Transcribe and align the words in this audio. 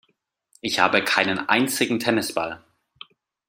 Ich 0.61 0.79
habe 0.79 1.03
keinen 1.03 1.37
einzigen 1.47 1.99
Tennisball. 1.99 2.63